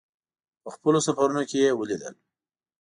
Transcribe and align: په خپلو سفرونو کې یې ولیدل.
په 0.63 0.69
خپلو 0.75 0.99
سفرونو 1.07 1.41
کې 1.49 1.57
یې 1.63 1.71
ولیدل. 1.79 2.13